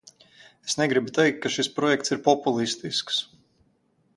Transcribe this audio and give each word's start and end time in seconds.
Es 0.69 0.75
negribu 0.81 1.13
teikt, 1.17 1.37
ka 1.43 1.51
šis 1.57 1.69
projekts 1.75 2.15
ir 2.15 2.23
populistisks. 2.29 3.21